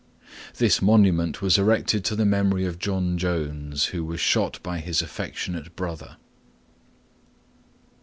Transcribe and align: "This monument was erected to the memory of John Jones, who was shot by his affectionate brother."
"This 0.57 0.81
monument 0.81 1.43
was 1.43 1.59
erected 1.59 2.03
to 2.05 2.15
the 2.15 2.25
memory 2.25 2.65
of 2.65 2.79
John 2.79 3.19
Jones, 3.19 3.85
who 3.93 4.03
was 4.03 4.19
shot 4.19 4.59
by 4.63 4.79
his 4.79 5.03
affectionate 5.03 5.75
brother." 5.75 6.17